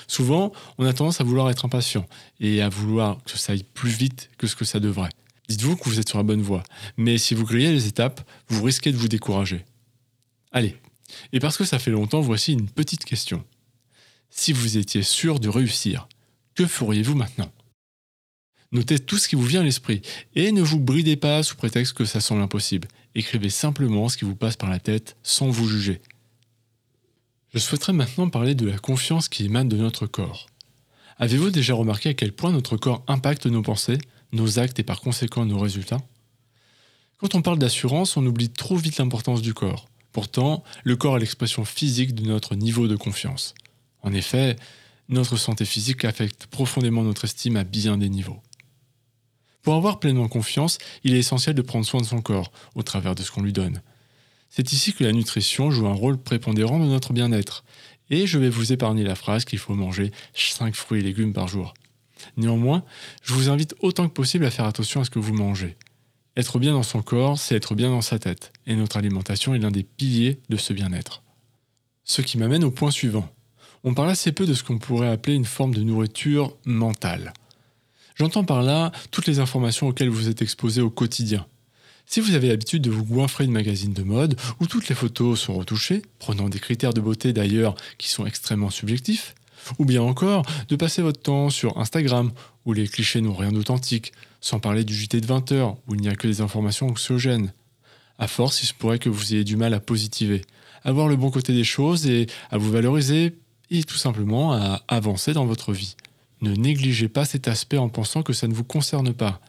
Souvent, 0.07 0.51
on 0.77 0.85
a 0.85 0.91
tendance 0.91 1.21
à 1.21 1.23
vouloir 1.23 1.49
être 1.49 1.63
impatient 1.63 2.05
et 2.41 2.61
à 2.61 2.67
vouloir 2.67 3.19
que 3.23 3.37
ça 3.37 3.53
aille 3.53 3.63
plus 3.63 3.91
vite 3.91 4.29
que 4.37 4.47
ce 4.47 4.57
que 4.57 4.65
ça 4.65 4.81
devrait. 4.81 5.11
Dites-vous 5.47 5.77
que 5.77 5.85
vous 5.85 6.01
êtes 6.01 6.09
sur 6.09 6.17
la 6.17 6.25
bonne 6.25 6.41
voie. 6.41 6.63
Mais 6.97 7.17
si 7.17 7.33
vous 7.33 7.45
grillez 7.45 7.71
les 7.71 7.87
étapes, 7.87 8.29
vous 8.49 8.61
risquez 8.61 8.91
de 8.91 8.97
vous 8.97 9.07
décourager. 9.07 9.63
Allez, 10.51 10.75
et 11.31 11.39
parce 11.39 11.55
que 11.55 11.63
ça 11.63 11.79
fait 11.79 11.91
longtemps, 11.91 12.19
voici 12.19 12.51
une 12.51 12.67
petite 12.67 13.05
question. 13.05 13.45
Si 14.33 14.53
vous 14.53 14.77
étiez 14.77 15.03
sûr 15.03 15.39
de 15.39 15.49
réussir, 15.49 16.07
que 16.55 16.65
feriez-vous 16.65 17.15
maintenant? 17.15 17.51
Notez 18.71 18.97
tout 18.97 19.17
ce 19.17 19.27
qui 19.27 19.35
vous 19.35 19.45
vient 19.45 19.59
à 19.59 19.65
l'esprit 19.65 20.01
et 20.33 20.53
ne 20.53 20.61
vous 20.61 20.79
bridez 20.79 21.17
pas 21.17 21.43
sous 21.43 21.57
prétexte 21.57 21.93
que 21.93 22.05
ça 22.05 22.21
semble 22.21 22.41
impossible. 22.41 22.87
Écrivez 23.13 23.49
simplement 23.49 24.07
ce 24.07 24.15
qui 24.15 24.23
vous 24.23 24.35
passe 24.35 24.55
par 24.55 24.69
la 24.69 24.79
tête 24.79 25.17
sans 25.21 25.49
vous 25.49 25.67
juger. 25.67 26.01
Je 27.53 27.59
souhaiterais 27.59 27.91
maintenant 27.91 28.29
parler 28.29 28.55
de 28.55 28.65
la 28.65 28.79
confiance 28.79 29.27
qui 29.27 29.43
émane 29.43 29.67
de 29.67 29.75
notre 29.75 30.07
corps. 30.07 30.47
Avez-vous 31.17 31.49
déjà 31.51 31.73
remarqué 31.73 32.09
à 32.09 32.13
quel 32.13 32.31
point 32.31 32.53
notre 32.53 32.77
corps 32.77 33.03
impacte 33.07 33.45
nos 33.45 33.61
pensées 33.61 33.99
nos 34.31 34.59
actes 34.59 34.79
et 34.79 34.83
par 34.83 35.01
conséquent 35.01 35.45
nos 35.45 35.59
résultats? 35.59 36.01
Quand 37.17 37.35
on 37.35 37.41
parle 37.41 37.59
d'assurance, 37.59 38.15
on 38.15 38.25
oublie 38.25 38.49
trop 38.49 38.77
vite 38.77 38.97
l'importance 38.97 39.41
du 39.41 39.53
corps. 39.53 39.89
Pourtant, 40.13 40.63
le 40.85 40.95
corps 40.95 41.17
est 41.17 41.19
l'expression 41.19 41.65
physique 41.65 42.15
de 42.15 42.23
notre 42.23 42.55
niveau 42.55 42.87
de 42.87 42.95
confiance. 42.95 43.53
En 44.01 44.13
effet, 44.13 44.55
notre 45.09 45.37
santé 45.37 45.65
physique 45.65 46.05
affecte 46.05 46.47
profondément 46.47 47.03
notre 47.03 47.25
estime 47.25 47.57
à 47.57 47.63
bien 47.63 47.97
des 47.97 48.09
niveaux. 48.09 48.41
Pour 49.61 49.75
avoir 49.75 49.99
pleinement 49.99 50.27
confiance, 50.27 50.79
il 51.03 51.13
est 51.13 51.19
essentiel 51.19 51.55
de 51.55 51.61
prendre 51.61 51.85
soin 51.85 52.01
de 52.01 52.05
son 52.05 52.21
corps, 52.21 52.51
au 52.75 52.81
travers 52.81 53.13
de 53.13 53.21
ce 53.21 53.31
qu'on 53.31 53.43
lui 53.43 53.53
donne. 53.53 53.81
C'est 54.49 54.73
ici 54.73 54.93
que 54.93 55.03
la 55.03 55.11
nutrition 55.11 55.71
joue 55.71 55.87
un 55.87 55.93
rôle 55.93 56.17
prépondérant 56.17 56.79
dans 56.79 56.85
notre 56.85 57.13
bien-être, 57.13 57.63
et 58.09 58.27
je 58.27 58.39
vais 58.39 58.49
vous 58.49 58.73
épargner 58.73 59.03
la 59.03 59.15
phrase 59.15 59.45
qu'il 59.45 59.59
faut 59.59 59.75
manger 59.75 60.11
5 60.33 60.75
fruits 60.75 60.99
et 60.99 61.03
légumes 61.03 61.33
par 61.33 61.47
jour. 61.47 61.73
Néanmoins, 62.37 62.83
je 63.23 63.33
vous 63.33 63.49
invite 63.49 63.75
autant 63.79 64.07
que 64.07 64.13
possible 64.13 64.45
à 64.45 64.51
faire 64.51 64.65
attention 64.65 65.01
à 65.01 65.05
ce 65.05 65.09
que 65.09 65.19
vous 65.19 65.33
mangez. 65.33 65.77
Être 66.37 66.59
bien 66.59 66.73
dans 66.73 66.83
son 66.83 67.01
corps, 67.01 67.37
c'est 67.37 67.55
être 67.55 67.75
bien 67.75 67.89
dans 67.89 68.01
sa 68.01 68.19
tête, 68.19 68.51
et 68.65 68.75
notre 68.75 68.97
alimentation 68.97 69.53
est 69.53 69.59
l'un 69.59 69.71
des 69.71 69.83
piliers 69.83 70.39
de 70.49 70.57
ce 70.57 70.73
bien-être. 70.73 71.23
Ce 72.03 72.21
qui 72.21 72.37
m'amène 72.37 72.63
au 72.63 72.71
point 72.71 72.91
suivant. 72.91 73.29
On 73.83 73.93
parle 73.95 74.09
assez 74.11 74.31
peu 74.31 74.45
de 74.45 74.53
ce 74.53 74.63
qu'on 74.63 74.77
pourrait 74.77 75.09
appeler 75.09 75.35
une 75.35 75.45
forme 75.45 75.73
de 75.73 75.81
nourriture 75.81 76.55
mentale. 76.65 77.33
J'entends 78.15 78.43
par 78.43 78.61
là 78.61 78.91
toutes 79.09 79.25
les 79.25 79.39
informations 79.39 79.87
auxquelles 79.87 80.09
vous 80.09 80.29
êtes 80.29 80.43
exposé 80.43 80.81
au 80.81 80.91
quotidien. 80.91 81.47
Si 82.05 82.19
vous 82.19 82.35
avez 82.35 82.49
l'habitude 82.49 82.83
de 82.83 82.91
vous 82.91 83.05
goinfrer 83.05 83.47
de 83.47 83.51
magazines 83.51 83.93
de 83.93 84.03
mode 84.03 84.39
où 84.59 84.67
toutes 84.67 84.89
les 84.89 84.95
photos 84.95 85.39
sont 85.39 85.53
retouchées, 85.53 86.03
prenant 86.19 86.49
des 86.49 86.59
critères 86.59 86.93
de 86.93 87.01
beauté 87.01 87.33
d'ailleurs 87.33 87.73
qui 87.97 88.09
sont 88.09 88.25
extrêmement 88.25 88.69
subjectifs, 88.69 89.33
ou 89.79 89.85
bien 89.85 90.01
encore 90.01 90.45
de 90.67 90.75
passer 90.75 91.01
votre 91.01 91.21
temps 91.21 91.49
sur 91.49 91.77
Instagram 91.77 92.31
où 92.65 92.73
les 92.73 92.87
clichés 92.87 93.21
n'ont 93.21 93.33
rien 93.33 93.51
d'authentique, 93.51 94.11
sans 94.41 94.59
parler 94.59 94.83
du 94.83 94.93
JT 94.93 95.21
de 95.21 95.25
20 95.25 95.51
heures 95.53 95.77
où 95.87 95.95
il 95.95 96.01
n'y 96.01 96.09
a 96.09 96.15
que 96.15 96.27
des 96.27 96.41
informations 96.41 96.87
anxiogènes. 96.87 97.53
À 98.19 98.27
force, 98.27 98.61
il 98.61 98.67
se 98.67 98.73
pourrait 98.73 98.99
que 98.99 99.09
vous 99.09 99.33
ayez 99.33 99.43
du 99.43 99.55
mal 99.55 99.73
à 99.73 99.79
positiver, 99.79 100.41
à 100.83 100.91
voir 100.91 101.07
le 101.07 101.15
bon 101.15 101.31
côté 101.31 101.53
des 101.53 101.63
choses 101.63 102.05
et 102.05 102.27
à 102.51 102.57
vous 102.57 102.71
valoriser 102.71 103.33
et 103.71 103.83
tout 103.83 103.97
simplement 103.97 104.53
à 104.53 104.83
avancer 104.87 105.33
dans 105.33 105.45
votre 105.45 105.73
vie. 105.73 105.95
Ne 106.41 106.53
négligez 106.53 107.07
pas 107.07 107.25
cet 107.25 107.47
aspect 107.47 107.77
en 107.77 107.89
pensant 107.89 108.21
que 108.21 108.33
ça 108.33 108.47
ne 108.47 108.53
vous 108.53 108.63
concerne 108.63 109.13
pas. 109.13 109.39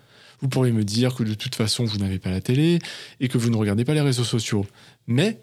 Vous 0.40 0.48
pourriez 0.48 0.72
me 0.72 0.84
dire 0.84 1.14
que 1.14 1.22
de 1.22 1.34
toute 1.34 1.54
façon 1.54 1.84
vous 1.84 1.98
n'avez 1.98 2.18
pas 2.18 2.30
la 2.30 2.40
télé 2.40 2.78
et 3.20 3.28
que 3.28 3.38
vous 3.38 3.50
ne 3.50 3.56
regardez 3.56 3.84
pas 3.84 3.94
les 3.94 4.00
réseaux 4.00 4.24
sociaux. 4.24 4.66
Mais 5.06 5.38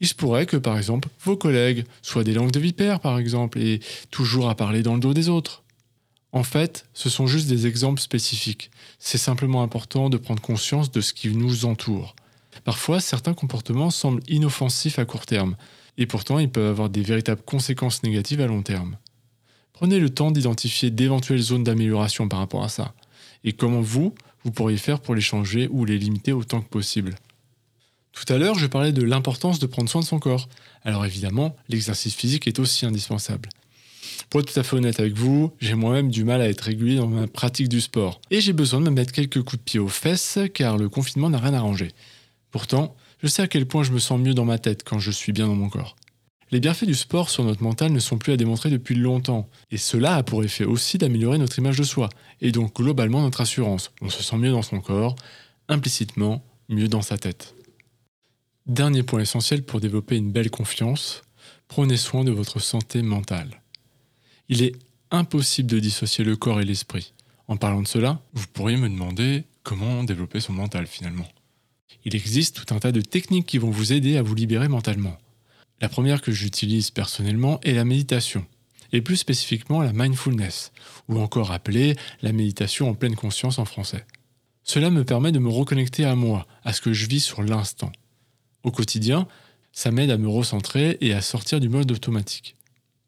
il 0.00 0.08
se 0.08 0.14
pourrait 0.14 0.46
que 0.46 0.56
par 0.56 0.76
exemple 0.76 1.08
vos 1.24 1.36
collègues 1.36 1.84
soient 2.02 2.24
des 2.24 2.34
langues 2.34 2.50
de 2.50 2.60
vipère 2.60 3.00
par 3.00 3.18
exemple 3.18 3.58
et 3.58 3.80
toujours 4.10 4.48
à 4.48 4.54
parler 4.54 4.82
dans 4.82 4.94
le 4.94 5.00
dos 5.00 5.14
des 5.14 5.28
autres. 5.28 5.62
En 6.32 6.44
fait, 6.44 6.86
ce 6.94 7.10
sont 7.10 7.26
juste 7.26 7.48
des 7.48 7.66
exemples 7.66 8.00
spécifiques. 8.00 8.70
C'est 8.98 9.18
simplement 9.18 9.62
important 9.62 10.10
de 10.10 10.16
prendre 10.16 10.40
conscience 10.40 10.90
de 10.90 11.00
ce 11.00 11.12
qui 11.12 11.28
nous 11.30 11.64
entoure. 11.64 12.14
Parfois, 12.64 13.00
certains 13.00 13.34
comportements 13.34 13.90
semblent 13.90 14.22
inoffensifs 14.28 14.98
à 14.98 15.04
court 15.04 15.26
terme, 15.26 15.56
et 16.00 16.06
pourtant 16.06 16.40
ils 16.40 16.50
peuvent 16.50 16.70
avoir 16.70 16.90
des 16.90 17.02
véritables 17.02 17.42
conséquences 17.42 18.02
négatives 18.02 18.40
à 18.40 18.46
long 18.48 18.62
terme. 18.62 18.96
Prenez 19.72 20.00
le 20.00 20.10
temps 20.10 20.32
d'identifier 20.32 20.90
d'éventuelles 20.90 21.40
zones 21.40 21.62
d'amélioration 21.62 22.26
par 22.26 22.40
rapport 22.40 22.64
à 22.64 22.68
ça, 22.68 22.94
et 23.44 23.52
comment 23.52 23.80
vous, 23.80 24.14
vous 24.42 24.50
pourriez 24.50 24.78
faire 24.78 25.00
pour 25.00 25.14
les 25.14 25.20
changer 25.20 25.68
ou 25.70 25.84
les 25.84 25.98
limiter 25.98 26.32
autant 26.32 26.62
que 26.62 26.68
possible. 26.68 27.14
Tout 28.12 28.32
à 28.32 28.38
l'heure, 28.38 28.58
je 28.58 28.66
parlais 28.66 28.92
de 28.92 29.02
l'importance 29.02 29.58
de 29.58 29.66
prendre 29.66 29.88
soin 29.88 30.00
de 30.00 30.06
son 30.06 30.18
corps. 30.18 30.48
Alors 30.84 31.06
évidemment, 31.06 31.54
l'exercice 31.68 32.14
physique 32.14 32.48
est 32.48 32.58
aussi 32.58 32.84
indispensable. 32.84 33.48
Pour 34.28 34.40
être 34.40 34.52
tout 34.52 34.60
à 34.60 34.62
fait 34.62 34.76
honnête 34.76 35.00
avec 35.00 35.14
vous, 35.14 35.52
j'ai 35.60 35.74
moi-même 35.74 36.10
du 36.10 36.24
mal 36.24 36.40
à 36.40 36.48
être 36.48 36.62
régulier 36.62 36.96
dans 36.96 37.06
ma 37.06 37.26
pratique 37.26 37.68
du 37.68 37.80
sport. 37.80 38.20
Et 38.30 38.40
j'ai 38.40 38.52
besoin 38.52 38.80
de 38.80 38.86
me 38.86 38.90
mettre 38.90 39.12
quelques 39.12 39.42
coups 39.42 39.58
de 39.58 39.64
pied 39.64 39.80
aux 39.80 39.88
fesses 39.88 40.38
car 40.54 40.78
le 40.78 40.88
confinement 40.88 41.30
n'a 41.30 41.38
rien 41.38 41.54
arrangé. 41.54 41.92
Pourtant, 42.50 42.96
je 43.22 43.28
sais 43.28 43.42
à 43.42 43.48
quel 43.48 43.66
point 43.66 43.82
je 43.82 43.92
me 43.92 43.98
sens 43.98 44.20
mieux 44.20 44.34
dans 44.34 44.44
ma 44.44 44.58
tête 44.58 44.82
quand 44.84 44.98
je 44.98 45.10
suis 45.10 45.32
bien 45.32 45.46
dans 45.46 45.54
mon 45.54 45.68
corps. 45.68 45.96
Les 46.52 46.58
bienfaits 46.58 46.84
du 46.84 46.94
sport 46.94 47.30
sur 47.30 47.44
notre 47.44 47.62
mental 47.62 47.92
ne 47.92 48.00
sont 48.00 48.18
plus 48.18 48.32
à 48.32 48.36
démontrer 48.36 48.70
depuis 48.70 48.96
longtemps, 48.96 49.48
et 49.70 49.76
cela 49.76 50.16
a 50.16 50.22
pour 50.24 50.42
effet 50.42 50.64
aussi 50.64 50.98
d'améliorer 50.98 51.38
notre 51.38 51.58
image 51.58 51.78
de 51.78 51.84
soi, 51.84 52.08
et 52.40 52.50
donc 52.50 52.74
globalement 52.74 53.22
notre 53.22 53.40
assurance. 53.40 53.92
On 54.00 54.10
se 54.10 54.22
sent 54.22 54.36
mieux 54.36 54.50
dans 54.50 54.62
son 54.62 54.80
corps, 54.80 55.14
implicitement 55.68 56.44
mieux 56.68 56.88
dans 56.88 57.02
sa 57.02 57.18
tête. 57.18 57.54
Dernier 58.66 59.04
point 59.04 59.20
essentiel 59.20 59.62
pour 59.62 59.80
développer 59.80 60.16
une 60.16 60.32
belle 60.32 60.50
confiance, 60.50 61.22
prenez 61.68 61.96
soin 61.96 62.24
de 62.24 62.32
votre 62.32 62.58
santé 62.58 63.02
mentale. 63.02 63.62
Il 64.48 64.62
est 64.62 64.74
impossible 65.12 65.70
de 65.70 65.78
dissocier 65.78 66.24
le 66.24 66.36
corps 66.36 66.60
et 66.60 66.64
l'esprit. 66.64 67.12
En 67.46 67.56
parlant 67.56 67.82
de 67.82 67.88
cela, 67.88 68.20
vous 68.32 68.46
pourriez 68.52 68.76
me 68.76 68.88
demander 68.88 69.44
comment 69.62 70.02
développer 70.02 70.40
son 70.40 70.52
mental 70.52 70.86
finalement. 70.86 71.28
Il 72.04 72.14
existe 72.14 72.64
tout 72.64 72.74
un 72.74 72.78
tas 72.78 72.92
de 72.92 73.00
techniques 73.00 73.46
qui 73.46 73.58
vont 73.58 73.70
vous 73.70 73.92
aider 73.92 74.16
à 74.16 74.22
vous 74.22 74.34
libérer 74.34 74.68
mentalement. 74.68 75.18
La 75.80 75.88
première 75.88 76.22
que 76.22 76.32
j'utilise 76.32 76.90
personnellement 76.90 77.60
est 77.62 77.72
la 77.72 77.84
méditation, 77.84 78.46
et 78.92 79.00
plus 79.00 79.16
spécifiquement 79.16 79.82
la 79.82 79.92
mindfulness, 79.92 80.72
ou 81.08 81.18
encore 81.18 81.52
appelée 81.52 81.96
la 82.22 82.32
méditation 82.32 82.88
en 82.88 82.94
pleine 82.94 83.16
conscience 83.16 83.58
en 83.58 83.64
français. 83.64 84.04
Cela 84.62 84.90
me 84.90 85.04
permet 85.04 85.32
de 85.32 85.38
me 85.38 85.48
reconnecter 85.48 86.04
à 86.04 86.14
moi, 86.14 86.46
à 86.64 86.72
ce 86.72 86.80
que 86.80 86.92
je 86.92 87.06
vis 87.06 87.20
sur 87.20 87.42
l'instant. 87.42 87.92
Au 88.62 88.70
quotidien, 88.70 89.26
ça 89.72 89.90
m'aide 89.90 90.10
à 90.10 90.18
me 90.18 90.28
recentrer 90.28 90.98
et 91.00 91.14
à 91.14 91.22
sortir 91.22 91.60
du 91.60 91.68
mode 91.68 91.90
automatique. 91.92 92.56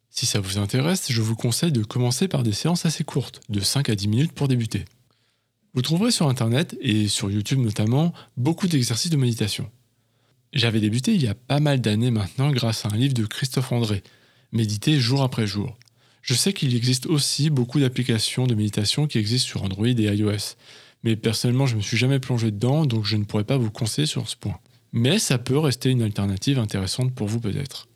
Si 0.08 0.26
ça 0.26 0.40
vous 0.40 0.58
intéresse, 0.58 1.10
je 1.10 1.22
vous 1.22 1.36
conseille 1.36 1.72
de 1.72 1.82
commencer 1.82 2.28
par 2.28 2.42
des 2.42 2.52
séances 2.52 2.86
assez 2.86 3.04
courtes, 3.04 3.40
de 3.48 3.60
5 3.60 3.88
à 3.88 3.94
10 3.94 4.08
minutes 4.08 4.32
pour 4.32 4.48
débuter. 4.48 4.84
Vous 5.74 5.80
trouverez 5.80 6.10
sur 6.10 6.28
Internet, 6.28 6.76
et 6.82 7.08
sur 7.08 7.30
YouTube 7.30 7.58
notamment, 7.58 8.12
beaucoup 8.36 8.66
d'exercices 8.66 9.10
de 9.10 9.16
méditation. 9.16 9.70
J'avais 10.52 10.80
débuté 10.80 11.14
il 11.14 11.22
y 11.22 11.28
a 11.28 11.34
pas 11.34 11.60
mal 11.60 11.80
d'années 11.80 12.10
maintenant 12.10 12.50
grâce 12.50 12.84
à 12.84 12.90
un 12.90 12.96
livre 12.96 13.14
de 13.14 13.24
Christophe 13.24 13.72
André, 13.72 14.02
Méditer 14.52 15.00
jour 15.00 15.22
après 15.22 15.46
jour. 15.46 15.78
Je 16.20 16.34
sais 16.34 16.52
qu'il 16.52 16.76
existe 16.76 17.06
aussi 17.06 17.48
beaucoup 17.48 17.80
d'applications 17.80 18.46
de 18.46 18.54
méditation 18.54 19.06
qui 19.06 19.16
existent 19.16 19.48
sur 19.48 19.62
Android 19.62 19.86
et 19.86 20.14
iOS, 20.14 20.56
mais 21.04 21.16
personnellement 21.16 21.64
je 21.64 21.72
ne 21.72 21.78
me 21.78 21.82
suis 21.82 21.96
jamais 21.96 22.20
plongé 22.20 22.50
dedans 22.50 22.84
donc 22.84 23.06
je 23.06 23.16
ne 23.16 23.24
pourrais 23.24 23.44
pas 23.44 23.56
vous 23.56 23.70
conseiller 23.70 24.06
sur 24.06 24.28
ce 24.28 24.36
point. 24.36 24.58
Mais 24.92 25.18
ça 25.18 25.38
peut 25.38 25.56
rester 25.56 25.88
une 25.88 26.02
alternative 26.02 26.58
intéressante 26.58 27.14
pour 27.14 27.28
vous 27.28 27.40
peut-être. 27.40 27.88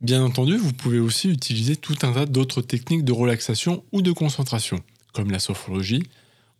Bien 0.00 0.24
entendu, 0.24 0.56
vous 0.56 0.72
pouvez 0.72 0.98
aussi 0.98 1.28
utiliser 1.28 1.76
tout 1.76 1.94
un 2.02 2.12
tas 2.12 2.26
d'autres 2.26 2.62
techniques 2.62 3.04
de 3.04 3.12
relaxation 3.12 3.84
ou 3.92 4.02
de 4.02 4.10
concentration, 4.10 4.80
comme 5.12 5.30
la 5.30 5.38
sophrologie, 5.38 6.02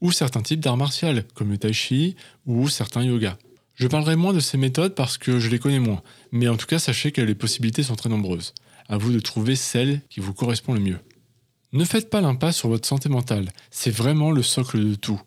ou 0.02 0.12
certains 0.12 0.42
types 0.42 0.60
d'arts 0.60 0.76
martiaux, 0.76 1.22
comme 1.34 1.50
le 1.50 1.56
tai 1.56 1.72
chi 1.72 2.16
ou 2.44 2.68
certains 2.68 3.04
yogas. 3.04 3.38
Je 3.74 3.86
parlerai 3.86 4.16
moins 4.16 4.34
de 4.34 4.40
ces 4.40 4.58
méthodes 4.58 4.94
parce 4.94 5.16
que 5.16 5.38
je 5.38 5.48
les 5.48 5.58
connais 5.58 5.78
moins, 5.78 6.02
mais 6.30 6.48
en 6.48 6.56
tout 6.56 6.66
cas 6.66 6.78
sachez 6.78 7.12
que 7.12 7.22
les 7.22 7.34
possibilités 7.34 7.82
sont 7.82 7.96
très 7.96 8.10
nombreuses. 8.10 8.52
À 8.88 8.98
vous 8.98 9.12
de 9.12 9.20
trouver 9.20 9.56
celle 9.56 10.02
qui 10.10 10.20
vous 10.20 10.34
correspond 10.34 10.74
le 10.74 10.80
mieux. 10.80 10.98
Ne 11.72 11.84
faites 11.86 12.10
pas 12.10 12.20
l'impasse 12.20 12.56
sur 12.56 12.68
votre 12.68 12.86
santé 12.86 13.08
mentale, 13.08 13.50
c'est 13.70 13.90
vraiment 13.90 14.30
le 14.30 14.42
socle 14.42 14.78
de 14.78 14.94
tout. 14.94 15.20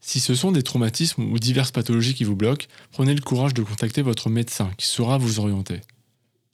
Si 0.00 0.20
ce 0.20 0.34
sont 0.34 0.52
des 0.52 0.62
traumatismes 0.62 1.24
ou 1.24 1.38
diverses 1.38 1.72
pathologies 1.72 2.14
qui 2.14 2.24
vous 2.24 2.36
bloquent, 2.36 2.66
prenez 2.92 3.14
le 3.14 3.20
courage 3.20 3.52
de 3.52 3.62
contacter 3.62 4.00
votre 4.00 4.30
médecin 4.30 4.70
qui 4.78 4.86
saura 4.86 5.18
vous 5.18 5.40
orienter. 5.40 5.80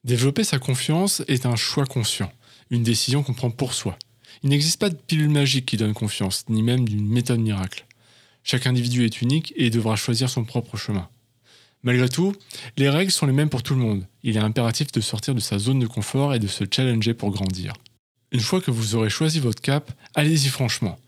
Développer 0.03 0.45
sa 0.45 0.59
confiance 0.59 1.23
est 1.29 1.47
un 1.47 1.57
choix 1.57 1.85
conscient, 1.85 2.33
une 2.71 2.83
décision 2.83 3.23
qu'on 3.23 3.35
prend 3.35 3.51
pour 3.51 3.75
soi. 3.75 3.99
Il 4.43 4.51
n'existe 4.51 4.81
pas 4.81 4.91
de 4.91 4.95
pilule 4.95 5.31
magique 5.31 5.67
qui 5.67 5.77
donne 5.77 5.95
confiance, 5.95 6.45
ni 6.49 6.63
même 6.63 6.89
d'une 6.89 7.07
méthode 7.07 7.41
miracle. 7.41 7.87
Chaque 8.43 8.67
individu 8.67 9.05
est 9.05 9.21
unique 9.21 9.53
et 9.57 9.71
devra 9.71 9.97
choisir 9.97 10.31
son 10.31 10.45
propre 10.45 10.77
chemin. 10.77 11.09
Malgré 11.83 12.09
tout, 12.09 12.35
les 12.77 12.89
règles 12.91 13.11
sont 13.11 13.27
les 13.27 13.33
mêmes 13.33 13.49
pour 13.49 13.63
tout 13.63 13.75
le 13.75 13.81
monde. 13.81 14.07
Il 14.23 14.37
est 14.37 14.41
impératif 14.41 14.93
de 14.93 15.01
sortir 15.01 15.35
de 15.35 15.41
sa 15.41 15.59
zone 15.59 15.79
de 15.79 15.87
confort 15.87 16.35
et 16.35 16.39
de 16.39 16.47
se 16.47 16.65
challenger 16.71 17.15
pour 17.15 17.31
grandir. 17.31 17.73
Une 18.33 18.41
fois 18.41 18.61
que 18.61 18.71
vous 18.71 18.95
aurez 18.95 19.11
choisi 19.11 19.41
votre 19.41 19.63
cap, 19.63 19.91
allez-y 20.15 20.49
franchement. 20.49 20.99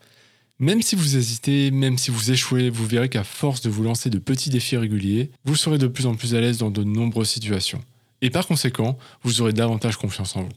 Même 0.59 0.83
si 0.83 0.97
vous 0.97 1.17
hésitez, 1.17 1.71
même 1.71 1.99
si 1.99 2.11
vous 2.11 2.31
échouez, 2.31 2.71
vous 2.71 2.87
verrez 2.87 3.09
qu'à 3.09 3.25
force 3.25 3.61
de 3.61 3.71
vous 3.71 3.83
lancer 3.83 4.11
de 4.11 4.19
petits 4.19 4.51
défis 4.51 4.77
réguliers, 4.77 5.31
vous 5.45 5.57
serez 5.57 5.79
de 5.79 5.87
plus 5.87 6.07
en 6.07 6.15
plus 6.15 6.35
à 6.35 6.41
l'aise 6.41 6.59
dans 6.59 6.71
de 6.71 6.85
nombreuses 6.85 7.31
situations. 7.31 7.83
Et 8.21 8.31
par 8.31 8.47
conséquent, 8.47 8.97
vous 9.23 9.41
aurez 9.41 9.53
davantage 9.53 9.97
confiance 9.97 10.37
en 10.37 10.43
vous. 10.43 10.53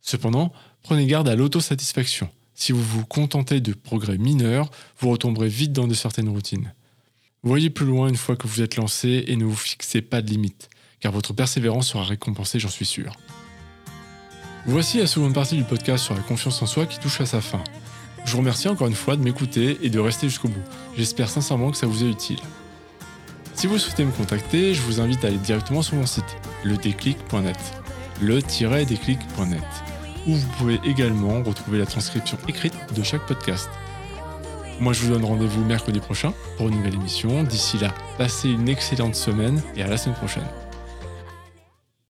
Cependant, 0.00 0.52
prenez 0.86 1.06
garde 1.06 1.28
à 1.28 1.34
l'autosatisfaction. 1.34 2.28
Si 2.54 2.70
vous 2.70 2.80
vous 2.80 3.04
contentez 3.04 3.60
de 3.60 3.72
progrès 3.72 4.18
mineurs, 4.18 4.70
vous 5.00 5.10
retomberez 5.10 5.48
vite 5.48 5.72
dans 5.72 5.88
de 5.88 5.94
certaines 5.94 6.28
routines. 6.28 6.72
Voyez 7.42 7.70
plus 7.70 7.86
loin 7.86 8.08
une 8.08 8.16
fois 8.16 8.36
que 8.36 8.46
vous 8.46 8.62
êtes 8.62 8.76
lancé 8.76 9.24
et 9.26 9.34
ne 9.34 9.44
vous 9.44 9.56
fixez 9.56 10.00
pas 10.00 10.22
de 10.22 10.30
limites, 10.30 10.68
car 11.00 11.10
votre 11.10 11.32
persévérance 11.32 11.88
sera 11.88 12.04
récompensée, 12.04 12.60
j'en 12.60 12.68
suis 12.68 12.86
sûr. 12.86 13.12
Voici 14.64 14.98
la 14.98 15.08
seconde 15.08 15.34
partie 15.34 15.56
du 15.56 15.64
podcast 15.64 16.04
sur 16.04 16.14
la 16.14 16.20
confiance 16.20 16.62
en 16.62 16.66
soi 16.66 16.86
qui 16.86 17.00
touche 17.00 17.20
à 17.20 17.26
sa 17.26 17.40
fin. 17.40 17.64
Je 18.24 18.30
vous 18.30 18.38
remercie 18.38 18.68
encore 18.68 18.86
une 18.86 18.94
fois 18.94 19.16
de 19.16 19.22
m'écouter 19.22 19.78
et 19.82 19.90
de 19.90 19.98
rester 19.98 20.28
jusqu'au 20.28 20.48
bout. 20.48 20.62
J'espère 20.96 21.28
sincèrement 21.28 21.72
que 21.72 21.76
ça 21.76 21.88
vous 21.88 22.04
est 22.04 22.10
utile. 22.10 22.40
Si 23.54 23.66
vous 23.66 23.78
souhaitez 23.78 24.04
me 24.04 24.12
contacter, 24.12 24.72
je 24.72 24.82
vous 24.82 25.00
invite 25.00 25.24
à 25.24 25.28
aller 25.28 25.38
directement 25.38 25.82
sur 25.82 25.96
mon 25.96 26.06
site, 26.06 26.36
ledéclic.net, 26.62 27.58
le-déclic.net, 28.22 29.62
où 30.26 30.34
vous 30.34 30.48
pouvez 30.58 30.80
également 30.84 31.42
retrouver 31.42 31.78
la 31.78 31.86
transcription 31.86 32.38
écrite 32.48 32.74
de 32.94 33.02
chaque 33.02 33.26
podcast. 33.26 33.68
Moi, 34.80 34.92
je 34.92 35.02
vous 35.02 35.12
donne 35.12 35.24
rendez-vous 35.24 35.64
mercredi 35.64 36.00
prochain 36.00 36.34
pour 36.56 36.68
une 36.68 36.76
nouvelle 36.76 36.94
émission. 36.94 37.42
D'ici 37.44 37.78
là, 37.78 37.94
passez 38.18 38.50
une 38.50 38.68
excellente 38.68 39.14
semaine 39.14 39.62
et 39.74 39.82
à 39.82 39.86
la 39.86 39.96
semaine 39.96 40.16
prochaine. 40.16 40.46